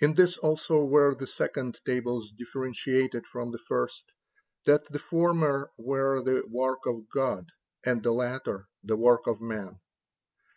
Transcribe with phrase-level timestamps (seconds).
[0.00, 4.10] In this also were the second tables differentiated from the first,
[4.64, 7.52] that the former were the work of God,
[7.84, 9.78] and the latter, the work of man.